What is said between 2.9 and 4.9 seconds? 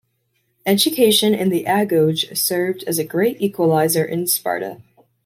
a great equalizer in Sparta.